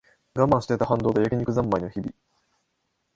[0.33, 2.11] 我慢してた反動で焼き肉ざんまいの日々